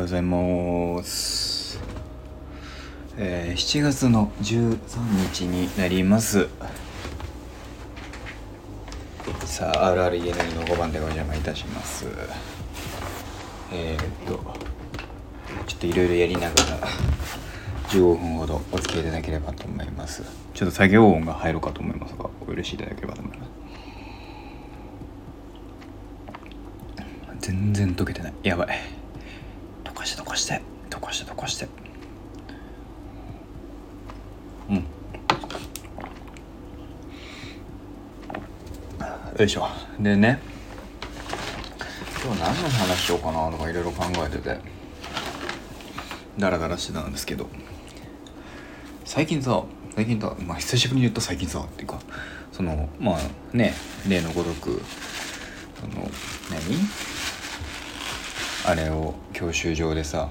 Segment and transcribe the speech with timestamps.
[0.00, 1.78] ようございます、
[3.18, 4.78] えー7月の13
[5.30, 6.48] 日になります。
[9.44, 12.06] さあ RRENN の5番でお邪魔いたします。
[13.72, 14.42] えー、っと
[15.66, 16.88] ちょっといろいろやりながら
[17.90, 20.22] 15分ほどお付き合いいただければと思います。
[20.54, 23.50] ちょっと作業音が入るかと思いますがお許しいただければと思います。
[27.40, 28.32] 全然溶けてない。
[28.44, 28.68] やばい
[29.84, 30.62] 溶かして溶かして
[31.30, 31.68] 溶かして。
[34.68, 34.76] うん。
[34.76, 34.82] よ
[39.44, 39.68] いしょ。
[39.98, 40.40] でね。
[42.22, 44.60] 今日何の話しようかなとかいろいろ考えてて。
[46.38, 47.48] ダラダラしてたんですけど。
[49.04, 49.64] 最近さ
[49.96, 51.98] 最近さまあ久しぶりに言った最近さっていうか
[52.52, 53.18] そのまあ
[53.52, 53.74] ね
[54.08, 54.80] 例のごとく
[55.80, 56.08] その
[56.50, 56.60] 何？
[58.66, 60.28] あれを教習場でさ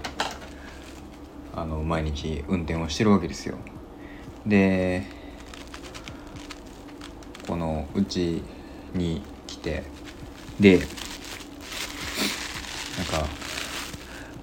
[1.59, 3.57] あの毎日運転をしてるわけですよ。
[4.45, 5.03] で
[7.45, 8.41] このうち
[8.93, 9.83] に来て
[10.59, 10.87] でなんか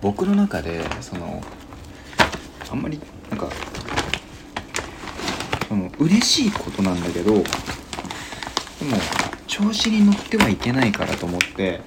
[0.03, 1.43] 僕の中でその
[2.71, 3.49] あんまりなんか
[5.69, 7.45] その嬉しいことなんだけどでも
[9.47, 11.81] 調子に乗ってはいけないからと思って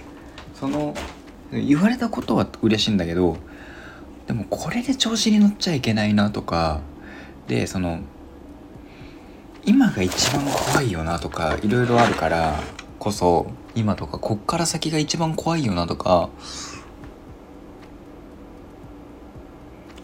[0.56, 0.96] その
[1.52, 3.38] 言われたことは嬉しいんだけど
[4.30, 6.82] でもこれで調子に乗っちゃいけないなとか
[7.48, 8.02] でその
[9.66, 12.60] 今が一番怖いよなとかいろいろあるから
[13.00, 16.30] こそ今とかこっから先が一番怖いよなとか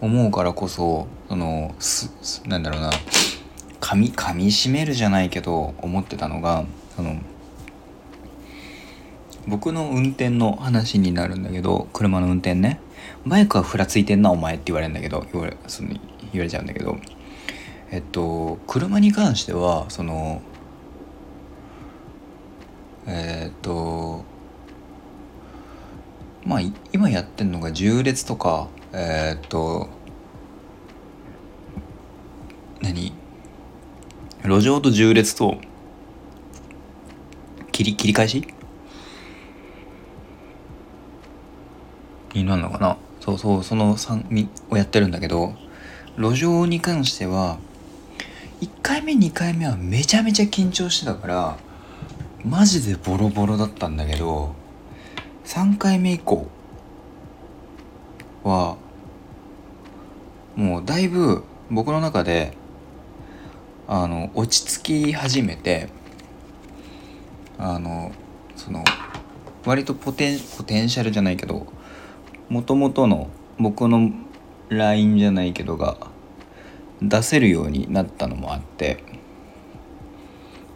[0.02, 2.89] 思うからこそそのすすなんだろうな
[3.80, 7.17] 噛み噛みしめるじゃないけど思ってたのがその
[9.48, 12.80] 僕の運転の話になるんだけど車の運転ね。
[13.25, 15.99] バイクはふらついてんなお前って言われるんだけど言われその言
[16.42, 16.98] われちゃうんだけど
[17.92, 20.42] えっと車に関してはその
[23.08, 24.26] えっと
[26.43, 26.60] まあ
[26.93, 29.89] 今やってんのが縦列とかえっと
[32.82, 33.14] 何？
[34.43, 35.58] 路上と縦列と
[37.72, 38.45] 切り切り返し？
[42.40, 42.98] になるのかな？
[43.20, 45.56] そうそうその3みをやってるんだけど
[46.18, 47.58] 路上に関しては
[48.62, 51.58] 1回目2回目はめちゃめちゃ緊張してたから
[52.44, 54.54] マジでボロボロだったんだけど
[55.46, 56.48] 3回目以降
[58.44, 58.78] は
[60.56, 62.54] もうだいぶ僕の中で
[63.88, 65.90] あの落ち着き始めて
[67.58, 68.12] あの
[68.56, 68.84] その
[69.66, 71.66] 割とポテンポテンシャルじゃないけど
[72.50, 74.11] もともとの僕の
[74.70, 75.98] ラインじゃないけどが
[77.02, 79.04] 出せるようになったのもあって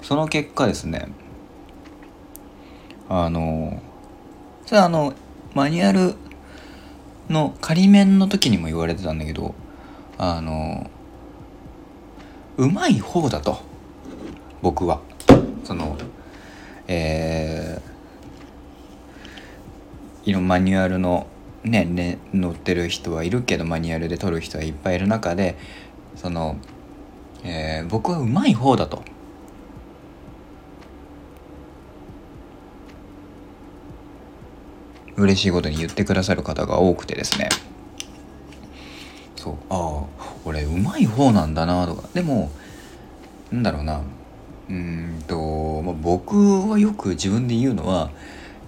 [0.01, 1.07] その結果ですね
[3.07, 3.81] あの
[4.65, 5.13] それあの
[5.53, 6.15] マニュアル
[7.29, 9.55] の仮面の時にも言われてたんだけど
[10.17, 10.89] あの
[12.57, 13.59] うまい方だと
[14.61, 15.01] 僕は。
[15.69, 15.95] その
[16.87, 21.27] えー、いろんなマニュアルの
[21.63, 25.57] ねね乗ってる人はいるけどマニュアルで撮る人はいっぱいいる中で
[26.15, 26.57] その、
[27.43, 29.03] えー僕はうまい方だと。
[35.15, 37.49] 嬉しいことに言ってくださる方が多くてですね。
[39.35, 42.07] そうああ俺うまい方なんだなとか。
[42.13, 42.51] でも
[43.51, 44.01] なんだろうな。
[44.69, 48.11] うんと、まあ、僕はよく自分で言うのは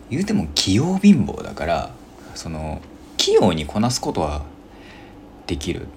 [0.10, 1.92] 言うても器用貧乏だから
[2.36, 2.82] その
[3.18, 4.44] 器用にこなすことは
[5.48, 5.88] できる。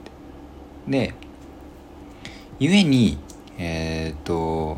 [0.89, 1.15] で
[2.59, 3.19] 故に
[3.59, 4.77] えーっと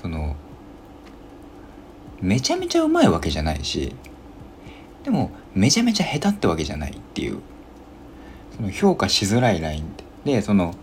[0.00, 0.36] その
[2.20, 3.94] めちゃめちゃうまいわけじゃないし
[5.04, 7.40] でもめちゃめちゃ下手ってわけじゃないっていう
[8.56, 9.96] その評価しづらいライン。
[9.96, 10.74] ででその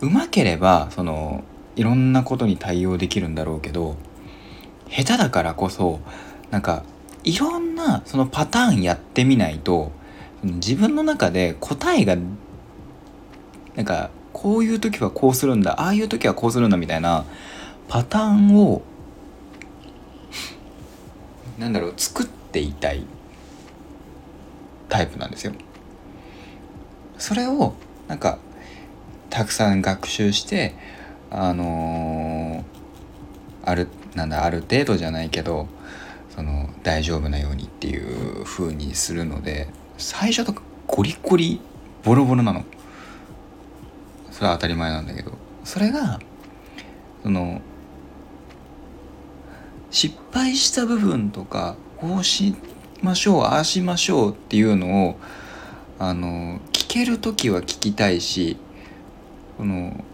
[0.00, 1.44] うまければその
[1.76, 3.96] いろんなことに対応できるんだろうけど
[4.88, 6.00] 下手だからこそ
[6.50, 6.84] なんか
[7.24, 9.92] いろんなそのパターンやってみないと
[10.42, 12.16] 自分の中で答えが
[13.74, 17.24] なんかこういう時はこうするんだああいう時はこうするんだみたいな
[17.88, 18.82] パターンを
[21.58, 23.06] なんだろう作っていたい
[24.88, 25.52] タイプなんですよ。
[27.16, 27.74] それを
[28.06, 28.38] なんか
[29.30, 30.74] たくさん学習して
[31.30, 32.74] あのー
[33.66, 35.68] あるなんだある程度じゃないけど
[36.34, 41.60] その大丈夫なようにっていう風にするので最初とかゴリゴリ
[42.02, 42.64] ボロボロなの。
[44.30, 45.32] それは当たり前なんだけど。
[45.64, 46.20] それが
[47.22, 47.62] その
[49.90, 52.54] 失敗した部分とかこうし
[53.00, 55.16] ましょうああしましょうっていうのを
[55.98, 58.58] あの聞ける時は聞きたいし
[59.56, 60.04] この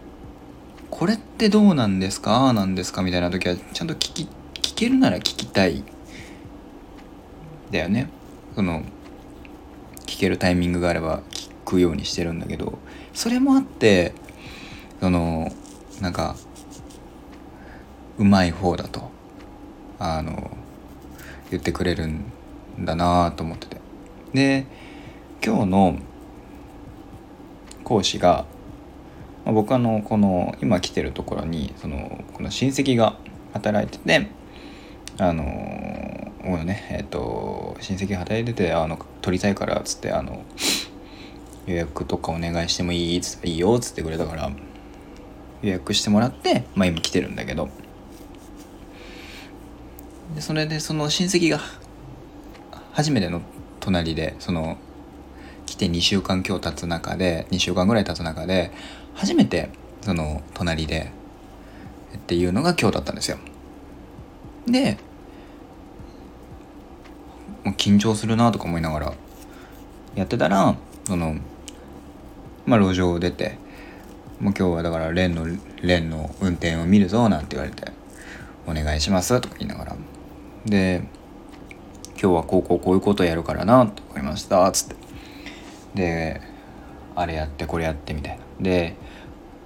[0.91, 4.29] これってどうなんですかああなんですかみたいな時はちゃんと聞き
[4.61, 5.83] 聞けるなら聞きたい。
[7.71, 8.09] だよね。
[8.55, 8.83] その
[10.07, 12.79] 聞けるタイミングがあれば聞くようにしてるんだけど
[13.15, 14.13] それもあって
[14.99, 15.51] その
[16.01, 16.35] なんか
[18.19, 19.11] うまい方だと
[19.99, 20.51] あの
[21.51, 22.25] 言ってくれるん
[22.81, 23.81] だなと思ってて。
[24.33, 24.67] で
[25.45, 25.99] 今日の
[27.83, 28.45] 講師が、
[29.45, 33.17] まあ、僕あのこの今来てるところにそのこの親戚が
[33.53, 34.29] 働いてて
[35.19, 35.45] あの
[36.43, 36.87] ね。
[36.91, 40.45] えっ、ー、と親戚働いててあの撮りたいからっつってあの
[41.67, 43.19] 予約とかお願いしてもいい？
[43.19, 44.51] っつっていいよっつってくれたから
[45.63, 47.69] 予約してもらってまあ今来てるんだけど。
[50.35, 51.61] でそれでその親戚が
[52.93, 53.43] 初めての
[53.81, 54.79] 隣でその
[55.67, 58.71] 来て2週間今日経つ中で2週間ぐらい経つ中で
[59.15, 59.71] 初めて
[60.03, 61.13] その隣で
[62.15, 63.39] っていうのが今日だったんですよ。
[64.67, 64.99] で
[67.73, 69.15] 緊張するなとか思いながら
[70.15, 71.37] やってたらその
[72.67, 73.59] まあ路上を出て
[74.41, 75.47] もう今日はだからレンの
[75.83, 77.93] レンの運転を見るぞなんて言われて
[78.67, 79.97] お願いしますとか言いながら。
[80.67, 81.03] で
[82.21, 84.97] 今日はこうこうこういうことやるからなと思いましたっつって。
[85.95, 86.41] で
[87.17, 88.45] あれやってこれやってみたいな。
[88.61, 88.95] で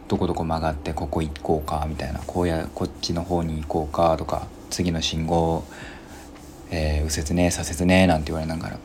[0.07, 2.21] どこどこ曲がってここ行こうかみたいな。
[2.27, 5.65] こうやこっちの方に行こうかとか次の信号、
[6.77, 8.79] えー、右折ね左折ねなんて言われながら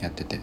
[0.00, 0.40] やってて。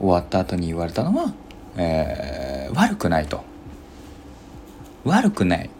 [0.00, 1.34] 終わった後に言われたのは、
[1.76, 3.42] えー、悪くないと。
[5.04, 5.70] 悪くない。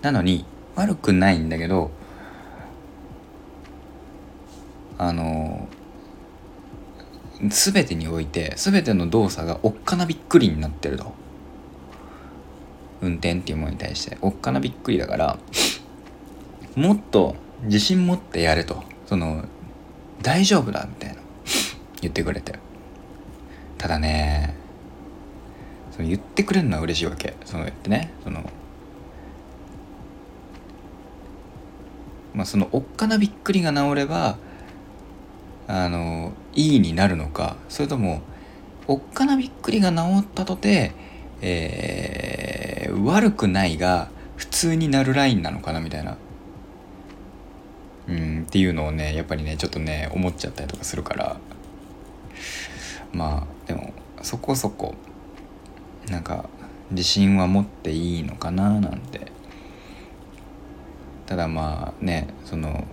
[0.00, 1.90] なのに悪くないんだけど
[4.96, 5.68] あの
[7.42, 11.12] 全てにおいて全ての動作がおっかなびっくりになってると。
[13.00, 14.18] 運転っていうものに対して。
[14.22, 15.38] おっかなびっくりだから
[16.78, 17.34] もっと
[17.64, 18.84] 自信持ってやれと。
[19.06, 19.44] その
[20.22, 21.20] 大丈夫だみたいな。
[22.00, 22.56] 言ってくれて。
[23.78, 24.54] ただね
[25.90, 27.34] その言ってくれるのは嬉しいわけ。
[27.44, 28.48] そのやってねその
[32.32, 34.38] まあ、そのおっかなびっくりが治れば
[35.66, 37.56] あのいいになるのか。
[37.68, 38.22] それとも
[38.86, 40.92] おっかなびっくりが治ったとて、
[41.40, 46.16] えー、悪くないが普通になるラインなのかなみたいな。
[48.48, 51.36] っていうのをねやっぱりねちょっとね思っちゃったりとかするから。
[53.12, 54.94] まあでもそこそこ
[56.10, 56.48] なんか
[56.90, 59.32] 自信は持っていいのかななんて。
[61.26, 62.86] ただまあねその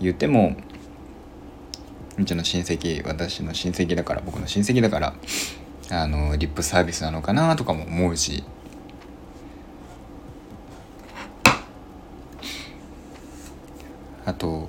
[0.00, 0.56] 言っても
[2.16, 5.14] うちの親戚私の親戚だから僕の親戚だから
[5.90, 8.44] あのリップサービスなのかなとかも思うし。
[14.30, 14.68] あと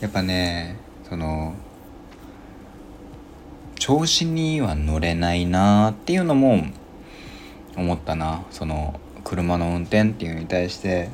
[0.00, 0.76] やっぱね
[1.08, 1.54] その
[3.76, 6.64] 調子には乗れないなっていうのも
[7.76, 8.44] 思ったな。
[8.50, 11.10] その車の運転っていうのに対して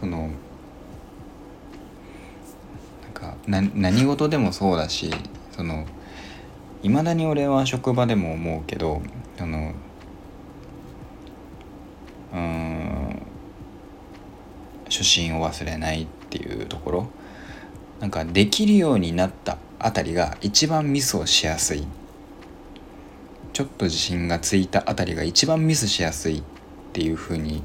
[0.00, 0.32] そのなん
[3.14, 5.10] かな何事でもそうだし
[5.52, 5.86] その
[6.82, 9.02] いまだに俺は職場でも思うけど
[9.38, 9.72] あの
[12.34, 12.95] うん
[14.88, 17.08] 初心を忘れないっていうところ。
[18.00, 21.86] なんかできるようになったあたりが一番ミスをしやすい。
[23.52, 26.42] ちょっと自信がついたあたりが一番ミスしやすいっ
[26.92, 27.62] ていうふうに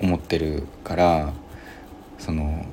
[0.00, 1.34] 思ってるから
[2.18, 2.64] その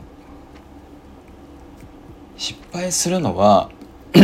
[2.37, 3.69] 失敗するのは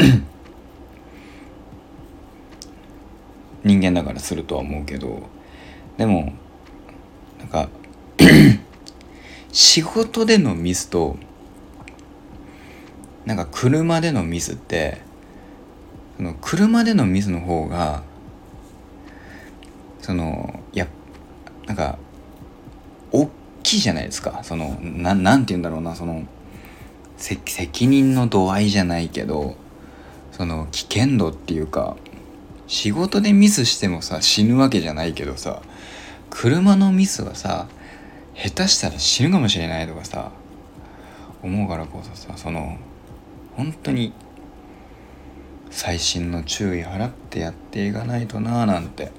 [3.64, 5.24] 人間だからするとは思うけど
[5.98, 6.34] でも
[7.40, 7.68] なんか
[9.52, 11.18] 仕事でのミスと
[13.26, 15.02] なんか車でのミスって
[16.18, 18.04] その車でのミスの方が
[20.02, 20.88] そのいや
[21.68, 21.98] なんか
[23.12, 23.30] 大
[23.64, 24.42] きいじゃないですか。
[24.44, 26.26] そのななんて言うんだろうなその
[27.18, 29.56] 責任の度合いじゃないけど
[30.32, 31.96] その危険度っていうか
[32.68, 35.62] 仕事でミスしてもさ死ぬわけじゃないけどさ
[36.30, 37.68] 車のミスはさ
[38.44, 40.32] 下手したら死ぬかもしれないとかさ
[41.44, 42.78] 思うからこそさその
[43.56, 44.14] 本当に
[45.70, 49.12] 細心の注意払ってやっていかないとなーなんて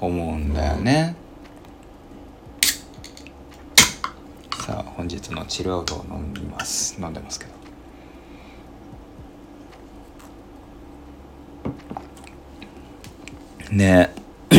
[0.00, 1.16] 思うんだよね。
[4.64, 7.00] さあ本日のチルアウトを飲みます。
[7.00, 7.52] 飲んでますけど。
[13.70, 14.10] ね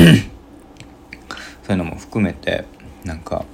[1.64, 2.66] そういうのも含めて
[3.04, 3.46] なんか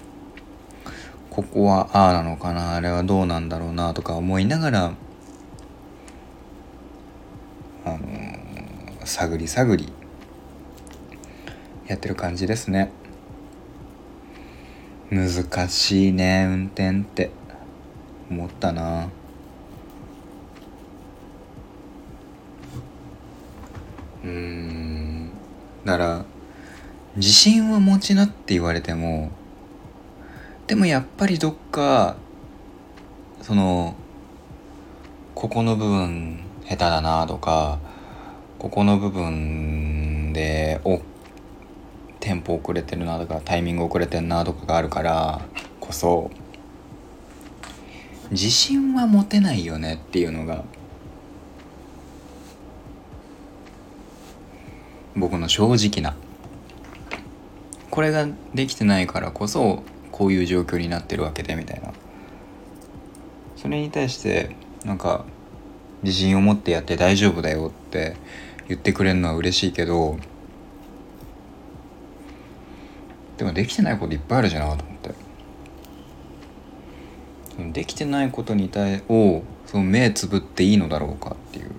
[1.30, 4.94] ここはああなのかなあれはどうなんだろうなとか思いながら
[7.86, 9.92] あのー、探り探り
[11.88, 12.92] やってる感じですね。
[15.12, 17.30] 難しいね運転って。
[18.30, 19.10] 思ったな。
[24.24, 25.30] うん。
[25.86, 26.26] だから
[27.16, 29.32] 自信は持ちなって言われても
[30.68, 32.18] でもやっぱりどっか
[33.42, 33.96] その
[35.34, 37.80] ここの部分下手だなとか
[38.60, 41.00] ここの部分でお
[42.20, 45.42] テンポ遅れてるなとかタイミング遅れてるなとかがあるから
[45.80, 46.32] こそ
[48.32, 50.66] 自信は持てないよねっていうのが
[55.16, 56.18] 僕の正直な
[57.96, 61.94] これができてないからこそこういう状況になってるわけでみたいな。
[63.56, 65.24] それに対してなんか
[66.04, 68.18] 自信を持ってやって大丈夫だよって
[68.68, 70.20] 言ってくれるのは嬉しいけど
[73.38, 75.16] でもできてないこといっぱいあるじゃなと思って。
[77.72, 81.72] できてないことに対をその目つぶっていいのだろうかっていう。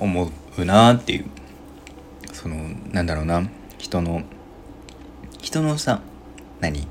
[0.00, 1.26] 思うなっていう。
[2.32, 2.56] その
[2.90, 3.48] なんだろうな。
[3.78, 4.22] 人の
[5.40, 6.00] 人のさ
[6.60, 6.88] 何？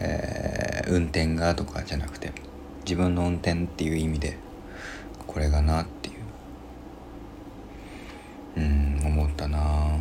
[0.00, 2.32] えー、運転がとかじゃなくて
[2.84, 4.38] 自分の運転っていう意味で
[5.26, 6.14] これがなっていう。
[8.56, 9.98] うん思ったな。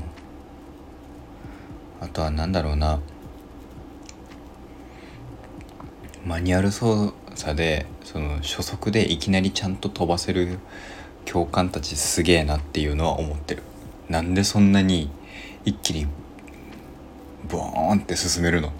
[2.01, 2.99] あとは何だろうな。
[6.25, 10.59] マニュアル操作でその初速でいきなりちゃんと飛ばせる
[11.25, 13.63] 教官たちすげえなっていうのは思ってる。
[14.09, 15.09] なんでそんなに
[15.65, 16.07] 一気に
[17.49, 18.71] ボーンって進めるの？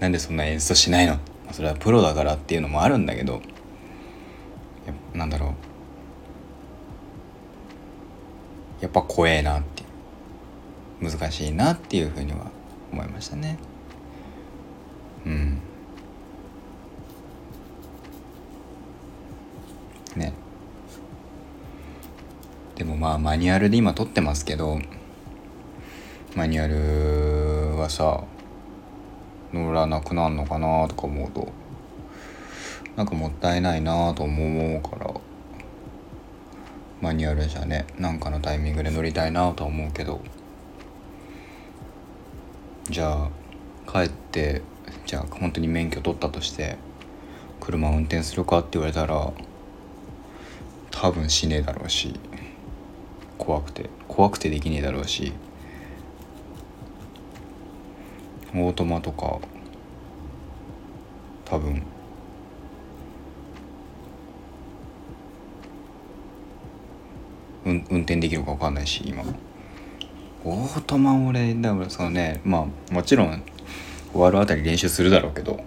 [0.00, 1.18] なんでそんな演奏しないの？
[1.52, 3.40] それはプロだからっていうのもあるんだけど。
[5.14, 5.54] なんだろ
[8.80, 8.82] う。
[8.82, 9.84] やっぱ怖えなって。
[10.98, 12.50] 難しいなっていうふうには
[12.90, 13.58] 思いましたね
[15.26, 15.60] うん
[20.16, 20.32] ね
[22.76, 24.78] でもまあマニュアルで今撮ってますけど
[26.34, 28.22] マニュアルはさ
[29.54, 31.48] 乗らなくなるのかなとか思うと
[32.94, 35.14] なんかもったいないなと思うから
[37.00, 40.20] マニュアルじゃねなんかのタイミングで乗りたいなとは思うけど
[42.90, 43.30] じゃ
[43.86, 44.60] あ帰って
[45.06, 46.76] じゃあ本当に免許取ったとして
[47.58, 49.32] 車運転するかって言われたら
[50.90, 52.20] 多分しねえだろうし。
[53.38, 55.32] 怖くて怖くてできねえだろうし
[58.54, 59.38] オートマとか
[61.44, 61.82] 多分。
[67.64, 69.24] 運転できるか分かんないし今。
[70.44, 73.42] オートマ俺だからそのねまあもちろん
[74.12, 75.62] 終わるあたり練習するだろうけど。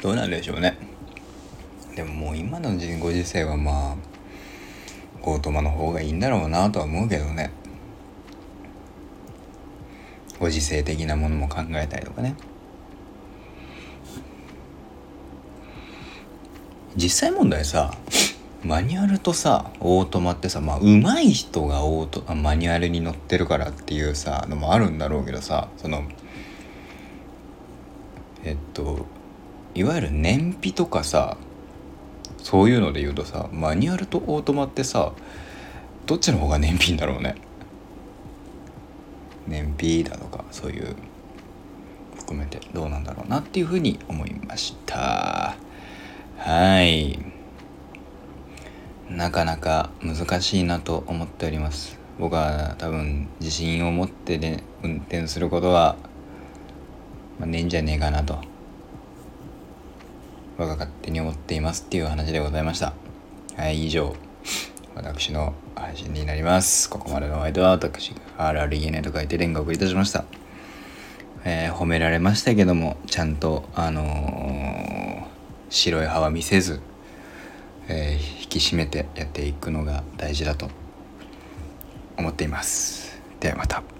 [0.00, 0.87] どうなんでしょうね。
[1.98, 3.96] でももう今のご時世はまあ
[5.24, 7.50] オートマの方がいいんだろうなとは思うけどね。
[10.38, 12.36] ご時世的なものも考えたりとかね。
[16.94, 17.92] 実際問題さ
[18.62, 26.04] マニュアルとさオートマってさまあ上手い人がオートマニュアルに乗ってるからっていうさのもあるんだろうけどさその
[28.44, 29.04] えっと
[29.74, 31.36] いわゆる燃費とかさ
[32.48, 35.12] そういうので言うとさマニュアルとオートマってさ
[36.06, 37.34] どっちの方が燃費だろうね？
[39.46, 40.96] 燃費だとかそういう
[42.16, 45.56] 含めてどうなんだろうなっていうふうに思いました。
[46.38, 47.18] はい。
[49.10, 51.98] なかなか難しいなと思っております。
[52.18, 55.96] 僕は多分自信を持ってで運転することは、
[57.38, 58.38] まあ、ねえんじゃねえかなと。
[60.58, 62.92] 我が勝手に思っていますっていう話でございました。
[63.56, 64.14] はい以上。
[64.96, 66.90] 私の配信になります。
[66.90, 70.24] ここまでのお相手は私 RRENA と書いて連がお送りいたしました。
[71.44, 75.26] えー、褒められましたけどもちゃんとあのー、
[75.70, 76.80] 白い歯は見せず、
[77.86, 80.68] えー、引き締めてやっていくのが大事だと
[82.16, 83.20] 思っています。
[83.38, 83.97] ではまた。